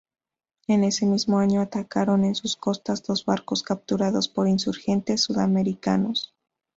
[0.65, 6.33] En ese mismo año atracaron en sus costas dos barcos capturados por insurgentes sudamericanos.